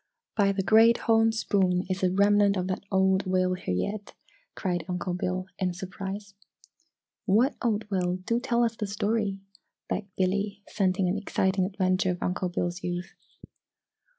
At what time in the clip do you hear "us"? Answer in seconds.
8.63-8.75